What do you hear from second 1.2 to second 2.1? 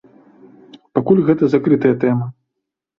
гэта закрытая